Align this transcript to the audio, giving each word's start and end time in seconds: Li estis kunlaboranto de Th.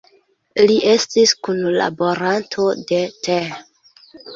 Li 0.71 0.77
estis 0.93 1.35
kunlaboranto 1.49 2.69
de 2.93 3.05
Th. 3.25 3.51